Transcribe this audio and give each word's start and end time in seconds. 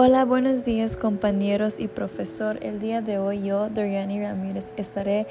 Hola, 0.00 0.24
buenos 0.24 0.64
días 0.64 0.96
compañeros 0.96 1.80
y 1.80 1.88
profesor. 1.88 2.60
El 2.62 2.78
día 2.78 3.02
de 3.02 3.18
hoy 3.18 3.42
yo, 3.42 3.68
Doriani 3.68 4.22
Ramírez, 4.22 4.72
estaré 4.76 5.26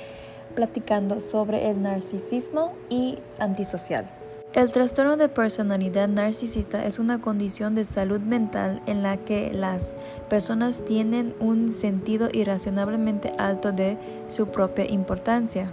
platicando 0.55 1.21
sobre 1.21 1.69
el 1.69 1.81
narcisismo 1.81 2.73
y 2.89 3.17
antisocial. 3.39 4.09
El 4.51 4.73
trastorno 4.73 5.15
de 5.15 5.29
personalidad 5.29 6.09
narcisista 6.09 6.85
es 6.85 6.99
una 6.99 7.21
condición 7.21 7.75
de 7.75 7.85
salud 7.85 8.19
mental 8.19 8.81
en 8.87 9.03
la 9.03 9.15
que 9.15 9.53
las 9.53 9.95
personas 10.27 10.83
tienen 10.83 11.33
un 11.39 11.71
sentido 11.71 12.27
irracionalmente 12.33 13.31
alto 13.37 13.71
de 13.71 13.97
su 14.27 14.47
propia 14.47 14.83
importancia. 14.83 15.71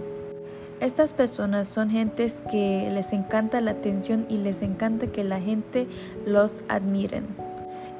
Estas 0.79 1.13
personas 1.13 1.67
son 1.67 1.89
gentes 1.89 2.41
que 2.49 2.89
les 2.93 3.11
encanta 3.11 3.59
la 3.59 3.71
atención 3.71 4.25
y 4.29 4.37
les 4.37 4.61
encanta 4.61 5.07
que 5.07 5.25
la 5.25 5.41
gente 5.41 5.85
los 6.25 6.63
admiren. 6.69 7.44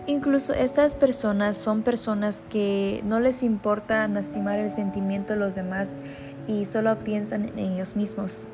Incluso 0.07 0.53
estas 0.53 0.93
personas 0.93 1.57
son 1.57 1.81
personas 1.81 2.43
que 2.49 3.01
no 3.05 3.19
les 3.19 3.41
importa 3.41 4.07
lastimar 4.07 4.59
el 4.59 4.69
sentimiento 4.69 5.33
de 5.33 5.39
los 5.39 5.55
demás 5.55 5.99
y 6.47 6.65
solo 6.65 6.99
piensan 6.99 7.45
en 7.45 7.57
ellos 7.57 7.95
mismos. 7.95 8.47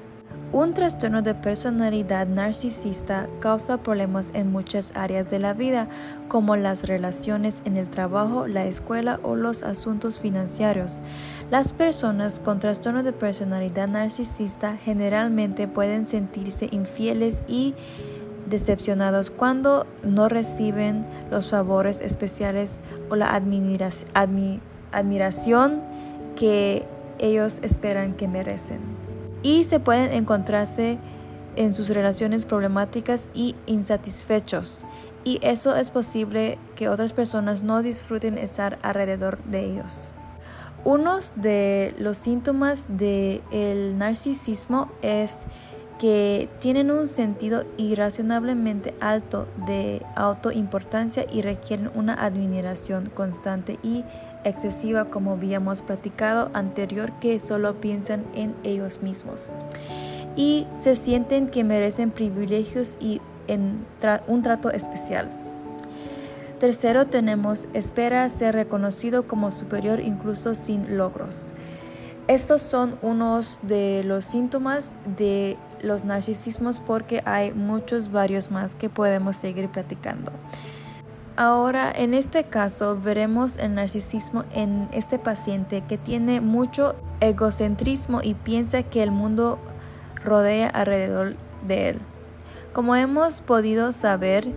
Un 0.54 0.74
trastorno 0.74 1.22
de 1.22 1.34
personalidad 1.34 2.27
narcisista 2.27 3.27
causa 3.40 3.77
problemas 3.77 4.32
en 4.34 4.52
muchas 4.52 4.94
áreas 4.96 5.30
de 5.30 5.40
la 5.40 5.54
vida, 5.54 5.88
como 6.27 6.58
las 6.58 6.84
relaciones 6.84 7.62
en 7.66 7.77
el 7.77 7.90
trabajo, 7.90 8.48
la 8.48 8.66
escuela 8.66 9.20
o 9.24 9.36
los 9.36 9.63
asuntos 9.63 10.20
financieros. 10.20 10.99
Las 11.49 11.72
personas 11.72 12.40
con 12.41 12.60
trastorno 12.60 13.02
de 13.02 13.13
personalidad 13.13 13.88
narcisista 13.88 14.76
generalmente 14.76 15.70
pueden 15.70 16.05
sentirse 16.05 16.68
infieles 16.72 17.41
y 17.48 17.74
decepcionados 18.52 19.32
cuando 19.32 19.88
no 20.04 20.30
reciben 20.30 21.07
los 21.32 21.49
favores 21.49 22.02
especiales 22.02 22.82
o 23.10 23.16
la 23.16 23.34
admiración 24.93 25.82
que 26.35 26.85
ellos 27.18 27.60
esperan 27.63 28.13
que 28.13 28.27
merecen. 28.27 28.80
Y 29.41 29.63
se 29.63 29.80
pueden 29.80 30.13
encontrarse 30.13 30.99
en 31.55 31.74
sus 31.74 31.90
relaciones 31.90 32.46
problemáticas 32.46 33.27
y 33.34 33.55
insatisfechos. 33.66 34.86
Y 35.24 35.40
eso 35.41 35.76
es 35.76 35.90
posible 35.91 36.60
que 36.76 36.90
otras 36.90 37.13
personas 37.13 37.63
no 37.63 37.82
disfruten 37.82 38.38
estar 38.38 38.77
alrededor 38.82 39.43
de 39.46 39.65
ellos. 39.65 40.13
Unos 40.84 41.34
de 41.36 41.93
los 41.99 42.18
síntomas 42.18 42.88
del 42.88 43.98
narcisismo 43.98 44.91
es 45.04 45.46
que 46.02 46.49
tienen 46.57 46.90
un 46.90 47.05
sentido 47.05 47.63
irracionalmente 47.77 48.96
alto 48.99 49.48
de 49.68 50.02
autoimportancia 50.16 51.27
y 51.32 51.43
requieren 51.43 51.91
una 51.93 52.16
admiración 52.16 53.12
constante 53.13 53.77
y 53.84 54.04
excesiva 54.43 55.05
como 55.12 55.34
habíamos 55.34 55.84
platicado 55.84 56.49
anterior 56.55 57.12
que 57.20 57.40
solo 57.40 57.80
piensan 57.80 58.26
en 58.34 58.55
ellos 58.63 59.04
mismos 59.04 59.52
y 60.35 60.66
se 60.76 60.96
sienten 60.96 61.48
que 61.48 61.63
merecen 61.63 62.10
privilegios 62.10 62.98
y 62.99 63.21
un 64.28 64.41
trato 64.41 64.72
especial. 64.72 65.30
Tercero 66.59 67.06
tenemos 67.06 67.68
espera 67.74 68.28
ser 68.30 68.56
reconocido 68.56 69.28
como 69.28 69.52
superior 69.52 70.00
incluso 70.00 70.56
sin 70.56 70.97
logros. 70.97 71.53
Estos 72.31 72.62
son 72.62 72.97
unos 73.01 73.59
de 73.62 74.06
los 74.06 74.24
síntomas 74.24 74.97
de 75.18 75.57
los 75.81 76.06
narcisismos 76.06 76.79
porque 76.79 77.22
hay 77.25 77.51
muchos 77.51 78.09
varios 78.09 78.51
más 78.51 78.74
que 78.74 78.88
podemos 78.88 79.35
seguir 79.35 79.68
platicando. 79.68 80.31
Ahora, 81.35 81.91
en 81.91 82.13
este 82.13 82.46
caso, 82.46 82.97
veremos 82.97 83.57
el 83.57 83.75
narcisismo 83.75 84.46
en 84.53 84.88
este 84.94 85.19
paciente 85.19 85.84
que 85.90 85.97
tiene 85.97 86.40
mucho 86.40 86.96
egocentrismo 87.19 88.22
y 88.24 88.34
piensa 88.34 88.84
que 88.84 89.03
el 89.03 89.12
mundo 89.12 89.59
rodea 90.24 90.69
alrededor 90.69 91.36
de 91.68 91.90
él. 91.90 92.00
Como 92.72 92.96
hemos 92.96 93.42
podido 93.42 93.92
saber, 93.92 94.48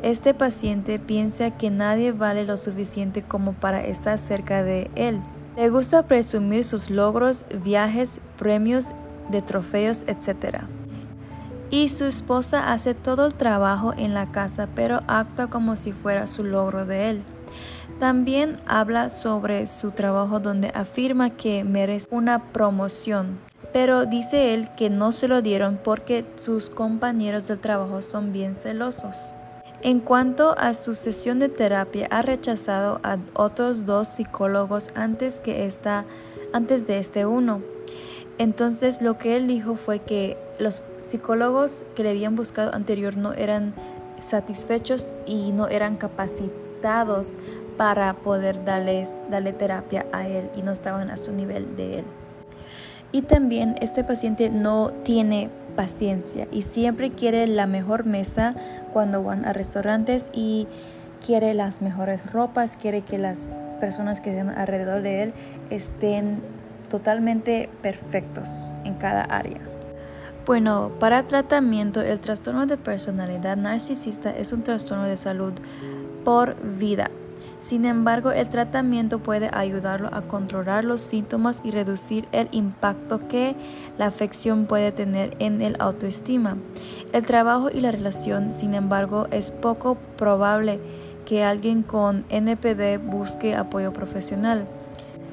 este 0.00 0.32
paciente 0.32 0.98
piensa 0.98 1.50
que 1.50 1.68
nadie 1.68 2.10
vale 2.10 2.46
lo 2.46 2.56
suficiente 2.56 3.20
como 3.20 3.52
para 3.52 3.84
estar 3.84 4.18
cerca 4.18 4.62
de 4.62 4.90
él. 4.94 5.20
Le 5.58 5.70
gusta 5.70 6.04
presumir 6.04 6.64
sus 6.64 6.88
logros, 6.88 7.44
viajes, 7.64 8.20
premios 8.36 8.94
de 9.28 9.42
trofeos, 9.42 10.04
etc. 10.06 10.60
Y 11.68 11.88
su 11.88 12.04
esposa 12.04 12.72
hace 12.72 12.94
todo 12.94 13.26
el 13.26 13.34
trabajo 13.34 13.92
en 13.96 14.14
la 14.14 14.30
casa, 14.30 14.68
pero 14.76 15.00
actúa 15.08 15.50
como 15.50 15.74
si 15.74 15.90
fuera 15.90 16.28
su 16.28 16.44
logro 16.44 16.86
de 16.86 17.10
él. 17.10 17.22
También 17.98 18.54
habla 18.68 19.08
sobre 19.08 19.66
su 19.66 19.90
trabajo 19.90 20.38
donde 20.38 20.68
afirma 20.68 21.30
que 21.30 21.64
merece 21.64 22.06
una 22.12 22.52
promoción, 22.52 23.40
pero 23.72 24.06
dice 24.06 24.54
él 24.54 24.68
que 24.76 24.90
no 24.90 25.10
se 25.10 25.26
lo 25.26 25.42
dieron 25.42 25.80
porque 25.82 26.24
sus 26.36 26.70
compañeros 26.70 27.48
del 27.48 27.58
trabajo 27.58 28.00
son 28.00 28.32
bien 28.32 28.54
celosos. 28.54 29.34
En 29.82 30.00
cuanto 30.00 30.58
a 30.58 30.74
su 30.74 30.94
sesión 30.94 31.38
de 31.38 31.48
terapia, 31.48 32.08
ha 32.10 32.22
rechazado 32.22 33.00
a 33.04 33.18
otros 33.34 33.86
dos 33.86 34.08
psicólogos 34.08 34.88
antes, 34.96 35.38
que 35.38 35.66
esta, 35.66 36.04
antes 36.52 36.86
de 36.88 36.98
este 36.98 37.26
uno. 37.26 37.62
Entonces 38.38 39.02
lo 39.02 39.18
que 39.18 39.36
él 39.36 39.46
dijo 39.46 39.76
fue 39.76 40.00
que 40.00 40.36
los 40.58 40.82
psicólogos 41.00 41.84
que 41.94 42.02
le 42.02 42.10
habían 42.10 42.34
buscado 42.34 42.74
anterior 42.74 43.16
no 43.16 43.32
eran 43.34 43.72
satisfechos 44.20 45.12
y 45.26 45.52
no 45.52 45.68
eran 45.68 45.96
capacitados 45.96 47.36
para 47.76 48.14
poder 48.14 48.64
darles, 48.64 49.10
darle 49.30 49.52
terapia 49.52 50.06
a 50.12 50.26
él 50.26 50.50
y 50.56 50.62
no 50.62 50.72
estaban 50.72 51.10
a 51.10 51.16
su 51.16 51.32
nivel 51.32 51.76
de 51.76 52.00
él. 52.00 52.04
Y 53.12 53.22
también 53.22 53.76
este 53.80 54.02
paciente 54.02 54.50
no 54.50 54.90
tiene 55.04 55.50
paciencia 55.78 56.48
y 56.50 56.62
siempre 56.62 57.12
quiere 57.12 57.46
la 57.46 57.68
mejor 57.68 58.04
mesa 58.04 58.56
cuando 58.92 59.22
van 59.22 59.44
a 59.46 59.52
restaurantes 59.52 60.28
y 60.32 60.66
quiere 61.24 61.54
las 61.54 61.82
mejores 61.82 62.32
ropas, 62.32 62.76
quiere 62.76 63.02
que 63.02 63.16
las 63.16 63.38
personas 63.78 64.20
que 64.20 64.30
estén 64.30 64.48
alrededor 64.48 65.02
de 65.02 65.22
él 65.22 65.34
estén 65.70 66.40
totalmente 66.88 67.70
perfectos 67.80 68.48
en 68.82 68.94
cada 68.94 69.22
área. 69.22 69.60
Bueno, 70.46 70.90
para 70.98 71.22
tratamiento, 71.22 72.00
el 72.00 72.18
trastorno 72.18 72.66
de 72.66 72.76
personalidad 72.76 73.56
narcisista 73.56 74.30
es 74.30 74.52
un 74.52 74.64
trastorno 74.64 75.04
de 75.04 75.16
salud 75.16 75.52
por 76.24 76.56
vida. 76.76 77.08
Sin 77.60 77.84
embargo, 77.84 78.30
el 78.30 78.48
tratamiento 78.48 79.18
puede 79.18 79.50
ayudarlo 79.52 80.08
a 80.12 80.22
controlar 80.22 80.84
los 80.84 81.00
síntomas 81.00 81.60
y 81.64 81.70
reducir 81.70 82.28
el 82.32 82.48
impacto 82.52 83.26
que 83.28 83.56
la 83.98 84.06
afección 84.06 84.66
puede 84.66 84.92
tener 84.92 85.36
en 85.38 85.60
el 85.60 85.76
autoestima. 85.80 86.56
El 87.12 87.26
trabajo 87.26 87.68
y 87.70 87.80
la 87.80 87.90
relación, 87.90 88.52
sin 88.52 88.74
embargo, 88.74 89.26
es 89.30 89.50
poco 89.50 89.96
probable 90.16 90.78
que 91.26 91.44
alguien 91.44 91.82
con 91.82 92.24
NPD 92.30 92.98
busque 93.02 93.54
apoyo 93.54 93.92
profesional. 93.92 94.66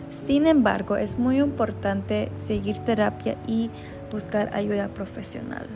Sin 0.10 0.48
embargo, 0.48 0.98
es 0.98 1.20
muy 1.20 1.40
importante 1.40 2.32
seguir 2.38 2.80
terapia 2.80 3.38
y 3.48 3.70
buscar 4.12 4.54
ayuda 4.54 4.88
profesional. 4.88 5.68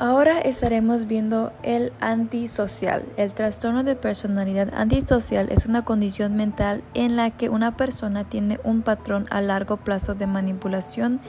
Ahora 0.00 0.40
estaremos 0.40 1.06
viendo 1.06 1.52
el 1.62 1.92
antisocial. 2.00 3.04
El 3.18 3.34
trastorno 3.34 3.84
de 3.84 3.96
personalidad 3.96 4.72
antisocial 4.72 5.48
es 5.50 5.66
una 5.66 5.84
condición 5.84 6.36
mental 6.36 6.82
en 6.94 7.16
la 7.16 7.32
que 7.32 7.50
una 7.50 7.76
persona 7.76 8.24
tiene 8.24 8.58
un 8.64 8.80
patrón 8.80 9.26
a 9.28 9.42
largo 9.42 9.76
plazo 9.76 10.14
de 10.14 10.26
manipulación, 10.26 11.20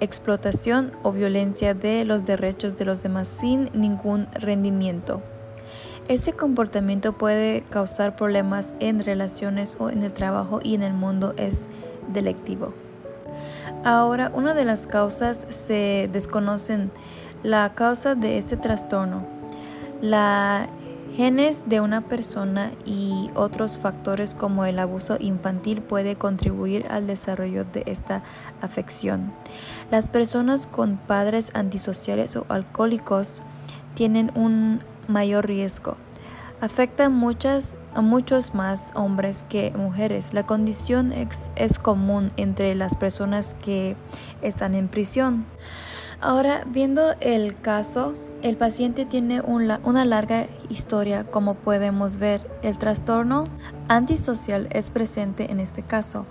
explotación 0.00 0.92
o 1.02 1.12
violencia 1.12 1.74
de 1.74 2.06
los 2.06 2.24
derechos 2.24 2.78
de 2.78 2.86
los 2.86 3.02
demás 3.02 3.28
sin 3.28 3.68
ningún 3.74 4.26
rendimiento. 4.32 5.20
Este 6.08 6.32
comportamiento 6.32 7.18
puede 7.18 7.62
causar 7.68 8.16
problemas 8.16 8.72
en 8.80 9.04
relaciones 9.04 9.76
o 9.78 9.90
en 9.90 10.02
el 10.02 10.14
trabajo 10.14 10.60
y 10.62 10.74
en 10.74 10.82
el 10.82 10.94
mundo 10.94 11.34
es 11.36 11.68
delictivo. 12.08 12.72
Ahora, 13.84 14.32
una 14.34 14.54
de 14.54 14.64
las 14.64 14.86
causas 14.86 15.46
se 15.50 16.08
desconocen 16.10 16.90
la 17.44 17.74
causa 17.74 18.16
de 18.16 18.38
este 18.38 18.56
trastorno, 18.56 19.22
la 20.00 20.66
genes 21.14 21.68
de 21.68 21.80
una 21.80 22.00
persona 22.00 22.72
y 22.84 23.30
otros 23.36 23.78
factores 23.78 24.34
como 24.34 24.64
el 24.64 24.80
abuso 24.80 25.16
infantil 25.20 25.80
puede 25.80 26.16
contribuir 26.16 26.86
al 26.90 27.06
desarrollo 27.06 27.64
de 27.64 27.84
esta 27.86 28.24
afección. 28.60 29.32
Las 29.92 30.08
personas 30.08 30.66
con 30.66 30.96
padres 30.96 31.52
antisociales 31.54 32.34
o 32.34 32.46
alcohólicos 32.48 33.42
tienen 33.94 34.32
un 34.34 34.80
mayor 35.06 35.46
riesgo. 35.46 35.96
Afecta 36.60 37.10
muchas, 37.10 37.76
a 37.94 38.00
muchos 38.00 38.54
más 38.54 38.90
hombres 38.94 39.44
que 39.48 39.70
mujeres. 39.76 40.32
La 40.32 40.46
condición 40.46 41.12
es 41.12 41.78
común 41.78 42.32
entre 42.36 42.74
las 42.74 42.96
personas 42.96 43.54
que 43.62 43.96
están 44.40 44.74
en 44.74 44.88
prisión. 44.88 45.44
Ahora, 46.24 46.64
viendo 46.66 47.14
el 47.20 47.60
caso, 47.60 48.14
El 48.44 48.58
paciente 48.58 49.06
tiene 49.06 49.40
una 49.40 50.04
larga 50.04 50.48
historia, 50.68 51.24
como 51.24 51.54
podemos 51.54 52.18
ver. 52.18 52.42
El 52.60 52.76
trastorno 52.76 53.44
antisocial 53.88 54.68
es 54.70 54.90
presente 54.90 55.50
en 55.50 55.60
este 55.60 55.82
caso. 55.82 56.26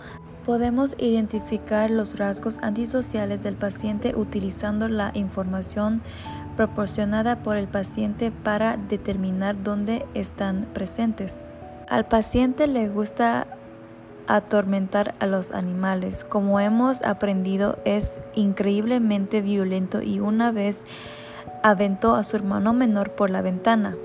Podemos 0.45 0.95
identificar 0.99 1.89
los 1.89 2.19
rasgos 2.19 2.59
antisociales 2.61 3.41
del 3.41 3.55
paciente 3.55 4.13
utilizando 4.15 4.87
la 4.89 5.09
información 5.15 6.03
proporcionada 6.55 7.41
por 7.41 7.57
el 7.57 7.67
paciente 7.67 8.31
para 8.31 8.77
determinar 8.77 9.63
dónde 9.63 10.05
están 10.13 10.67
presentes. 10.71 11.35
Al 11.89 12.07
paciente 12.07 12.67
le 12.67 12.89
gusta 12.89 13.47
atormentar 14.27 15.15
a 15.19 15.25
los 15.25 15.51
animales. 15.51 16.23
Como 16.23 16.59
hemos 16.59 17.01
aprendido, 17.03 17.77
es 17.85 18.19
increíblemente 18.35 19.41
violento 19.41 20.01
y 20.01 20.19
una 20.19 20.51
vez 20.51 20.85
aventó 21.63 22.15
a 22.15 22.23
su 22.23 22.35
hermano 22.35 22.73
menor 22.73 23.11
por 23.11 23.29
la 23.29 23.41
ventana. 23.41 23.95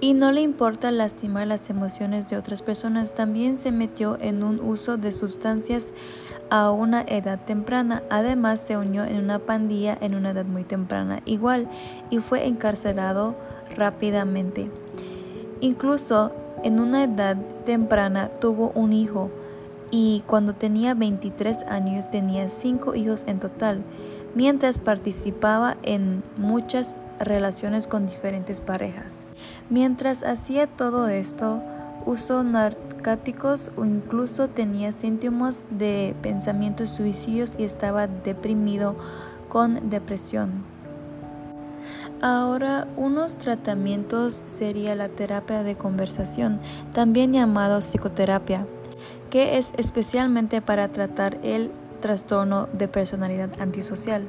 Y 0.00 0.14
no 0.14 0.32
le 0.32 0.40
importa 0.40 0.90
lastimar 0.90 1.46
las 1.46 1.70
emociones 1.70 2.28
de 2.28 2.36
otras 2.36 2.60
personas, 2.60 3.14
también 3.14 3.56
se 3.56 3.70
metió 3.70 4.18
en 4.20 4.42
un 4.42 4.58
uso 4.58 4.96
de 4.96 5.12
sustancias 5.12 5.94
a 6.50 6.70
una 6.70 7.02
edad 7.02 7.44
temprana. 7.44 8.02
Además, 8.10 8.60
se 8.60 8.76
unió 8.76 9.04
en 9.04 9.18
una 9.18 9.38
pandilla 9.38 9.96
en 10.00 10.16
una 10.16 10.30
edad 10.30 10.44
muy 10.44 10.64
temprana 10.64 11.22
igual 11.24 11.68
y 12.10 12.18
fue 12.18 12.46
encarcelado 12.46 13.36
rápidamente. 13.76 14.70
Incluso 15.60 16.32
en 16.64 16.80
una 16.80 17.04
edad 17.04 17.36
temprana 17.64 18.28
tuvo 18.40 18.72
un 18.74 18.92
hijo 18.92 19.30
y 19.92 20.24
cuando 20.26 20.54
tenía 20.54 20.94
23 20.94 21.64
años 21.68 22.10
tenía 22.10 22.48
5 22.48 22.96
hijos 22.96 23.24
en 23.28 23.38
total 23.38 23.84
mientras 24.34 24.78
participaba 24.78 25.76
en 25.82 26.22
muchas 26.36 26.98
relaciones 27.20 27.86
con 27.86 28.06
diferentes 28.06 28.60
parejas. 28.60 29.34
Mientras 29.68 30.24
hacía 30.24 30.66
todo 30.66 31.08
esto, 31.08 31.62
usó 32.06 32.42
narcóticos 32.42 33.70
o 33.76 33.84
incluso 33.84 34.48
tenía 34.48 34.92
síntomas 34.92 35.66
de 35.70 36.14
pensamientos 36.22 36.90
suicidios 36.90 37.54
y 37.58 37.64
estaba 37.64 38.06
deprimido 38.06 38.96
con 39.48 39.90
depresión. 39.90 40.64
Ahora, 42.22 42.86
unos 42.96 43.36
tratamientos 43.36 44.44
sería 44.46 44.94
la 44.94 45.08
terapia 45.08 45.64
de 45.64 45.74
conversación, 45.74 46.60
también 46.94 47.32
llamado 47.32 47.80
psicoterapia, 47.80 48.66
que 49.32 49.56
es 49.56 49.72
especialmente 49.78 50.60
para 50.60 50.88
tratar 50.88 51.38
el 51.42 51.70
trastorno 52.02 52.68
de 52.74 52.86
personalidad 52.86 53.48
antisocial. 53.58 54.26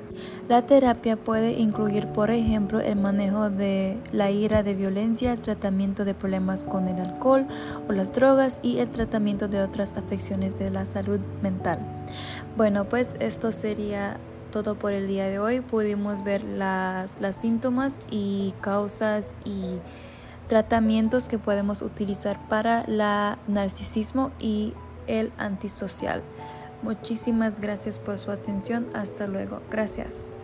La 0.48 0.66
terapia 0.66 1.18
puede 1.18 1.60
incluir, 1.60 2.08
por 2.08 2.32
ejemplo, 2.32 2.80
el 2.80 2.96
manejo 2.96 3.50
de 3.50 3.98
la 4.14 4.32
ira 4.32 4.64
de 4.64 4.76
violencia, 4.76 5.34
el 5.34 5.42
tratamiento 5.42 6.06
de 6.06 6.14
problemas 6.14 6.64
con 6.64 6.88
el 6.88 7.02
alcohol 7.02 7.46
o 7.90 7.92
las 7.92 8.14
drogas 8.14 8.62
y 8.64 8.78
el 8.78 8.88
tratamiento 8.88 9.50
de 9.50 9.62
otras 9.62 9.92
afecciones 9.98 10.58
de 10.58 10.70
la 10.70 10.86
salud 10.86 11.20
mental. 11.42 11.80
Bueno, 12.56 12.86
pues 12.86 13.18
esto 13.20 13.52
sería 13.52 14.16
todo 14.54 14.76
por 14.76 14.94
el 14.94 15.10
día 15.10 15.28
de 15.28 15.40
hoy. 15.40 15.60
Pudimos 15.60 16.24
ver 16.24 16.46
las, 16.46 17.20
las 17.20 17.36
síntomas 17.36 18.00
y 18.10 18.54
causas 18.62 19.36
y 19.44 19.80
tratamientos 20.48 21.28
que 21.28 21.40
podemos 21.40 21.82
utilizar 21.82 22.40
para 22.48 22.86
la 22.88 23.38
narcisismo 23.48 24.32
y 24.40 24.74
el 25.08 25.32
antisocial. 25.38 26.22
Muchísimas 26.82 27.60
gracias 27.60 27.98
por 28.00 28.20
su 28.20 28.32
atención. 28.32 28.88
Hasta 28.94 29.28
luego. 29.28 29.62
Gracias. 29.72 30.38